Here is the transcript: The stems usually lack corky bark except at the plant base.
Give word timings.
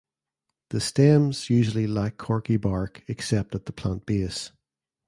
The 0.69 0.81
stems 0.81 1.51
usually 1.51 1.85
lack 1.85 2.17
corky 2.17 2.57
bark 2.57 3.03
except 3.07 3.53
at 3.53 3.67
the 3.67 3.71
plant 3.71 4.07
base. 4.07 4.51